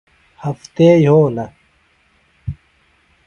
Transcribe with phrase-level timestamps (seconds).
[0.45, 1.45] ہفتے یھولہ